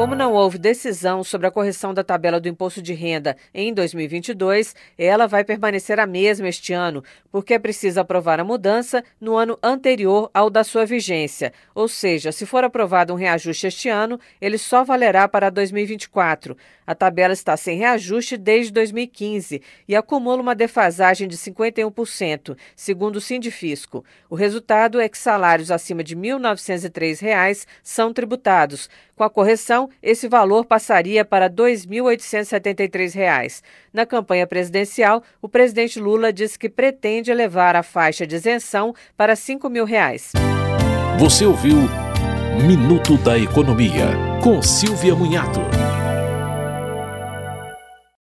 Como 0.00 0.14
não 0.14 0.32
houve 0.32 0.56
decisão 0.56 1.22
sobre 1.22 1.46
a 1.46 1.50
correção 1.50 1.92
da 1.92 2.02
tabela 2.02 2.40
do 2.40 2.48
imposto 2.48 2.80
de 2.80 2.94
renda 2.94 3.36
em 3.52 3.70
2022, 3.70 4.74
ela 4.96 5.26
vai 5.26 5.44
permanecer 5.44 6.00
a 6.00 6.06
mesma 6.06 6.48
este 6.48 6.72
ano, 6.72 7.04
porque 7.30 7.52
é 7.52 7.58
preciso 7.58 8.00
aprovar 8.00 8.40
a 8.40 8.44
mudança 8.44 9.04
no 9.20 9.36
ano 9.36 9.58
anterior 9.62 10.30
ao 10.32 10.48
da 10.48 10.64
sua 10.64 10.86
vigência. 10.86 11.52
Ou 11.74 11.86
seja, 11.86 12.32
se 12.32 12.46
for 12.46 12.64
aprovado 12.64 13.12
um 13.12 13.16
reajuste 13.16 13.66
este 13.66 13.90
ano, 13.90 14.18
ele 14.40 14.56
só 14.56 14.82
valerá 14.84 15.28
para 15.28 15.50
2024. 15.50 16.56
A 16.86 16.94
tabela 16.94 17.34
está 17.34 17.54
sem 17.56 17.76
reajuste 17.76 18.38
desde 18.38 18.72
2015 18.72 19.60
e 19.86 19.94
acumula 19.94 20.40
uma 20.40 20.54
defasagem 20.54 21.28
de 21.28 21.36
51%, 21.36 22.56
segundo 22.74 23.16
o 23.16 23.20
Sindifisco. 23.20 24.02
O 24.30 24.34
resultado 24.34 24.98
é 24.98 25.10
que 25.10 25.18
salários 25.18 25.70
acima 25.70 26.02
de 26.02 26.14
R$ 26.14 26.22
1.903 26.22 27.66
são 27.82 28.14
tributados. 28.14 28.88
Com 29.14 29.24
a 29.24 29.28
correção, 29.28 29.89
esse 30.02 30.28
valor 30.28 30.64
passaria 30.64 31.24
para 31.24 31.46
R$ 31.46 31.52
2.873. 31.52 33.62
Na 33.92 34.06
campanha 34.06 34.46
presidencial, 34.46 35.22
o 35.40 35.48
presidente 35.48 36.00
Lula 36.00 36.32
disse 36.32 36.58
que 36.58 36.68
pretende 36.68 37.30
elevar 37.30 37.76
a 37.76 37.82
faixa 37.82 38.26
de 38.26 38.36
isenção 38.36 38.94
para 39.16 39.36
5 39.36 39.68
mil 39.68 39.84
reais. 39.84 40.32
Você 41.18 41.44
ouviu 41.44 41.76
Minuto 42.66 43.16
da 43.18 43.38
Economia, 43.38 44.06
com 44.42 44.60
Silvia 44.60 45.14
Munhato. 45.14 45.60